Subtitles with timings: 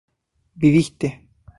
[0.57, 1.09] viviste